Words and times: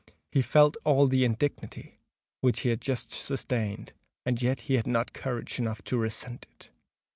He 0.31 0.41
felt 0.41 0.77
all 0.83 1.05
the 1.05 1.23
indignity 1.23 1.99
which 2.39 2.61
he 2.61 2.69
had 2.69 2.81
just 2.81 3.11
sustained—and 3.11 4.41
yet 4.41 4.61
he 4.61 4.73
had 4.77 4.87
not 4.87 5.13
courage 5.13 5.59
enough 5.59 5.83
to 5.83 5.95
resent 5.97 6.47
it. 6.55 6.71